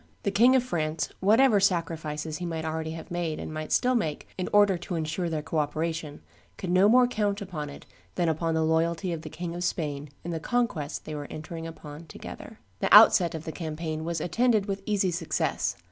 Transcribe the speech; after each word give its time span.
The 0.23 0.31
King 0.31 0.55
of 0.55 0.63
France, 0.63 1.09
whatever 1.19 1.59
sacrifices 1.59 2.37
he 2.39 2.45
might 2.47 2.65
already 2.65 2.93
have 2.93 3.11
made 3.11 3.39
and 3.39 3.53
might 3.53 3.71
still 3.71 3.93
make 3.93 4.27
in 4.35 4.49
order 4.51 4.75
to 4.75 4.95
insure 4.95 5.29
their 5.29 5.43
co 5.43 5.59
operation, 5.59 6.21
could 6.57 6.71
no 6.71 6.89
more 6.89 7.05
count 7.05 7.39
upon 7.39 7.69
it 7.69 7.85
than 8.15 8.27
upon 8.27 8.55
the 8.55 8.63
loyalty 8.63 9.13
of 9.13 9.21
the 9.21 9.29
King 9.29 9.53
of 9.53 9.63
Spain 9.63 10.09
in 10.23 10.31
the 10.31 10.39
conquest 10.39 11.05
they 11.05 11.13
were 11.13 11.27
entering 11.29 11.67
upon 11.67 12.07
together. 12.07 12.57
The 12.79 12.91
outset 12.91 13.35
of 13.35 13.43
the 13.43 13.51
campaign 13.51 14.03
was 14.03 14.19
attended 14.19 14.65
with 14.65 14.81
easy 14.87 15.11
success. 15.11 15.75